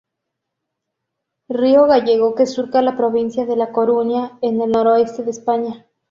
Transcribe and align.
Río 1.49 1.85
gallego 1.85 2.33
que 2.33 2.47
surca 2.47 2.81
la 2.81 2.97
provincia 2.97 3.45
de 3.45 3.55
La 3.55 3.71
Coruña, 3.71 4.39
en 4.41 4.59
el 4.59 4.71
noroeste 4.71 5.21
de 5.21 5.29
España. 5.29 5.85